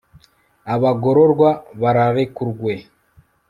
[0.73, 1.49] abagororwa
[1.81, 2.73] bararekuwe